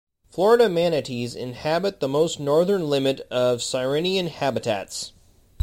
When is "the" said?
1.99-2.07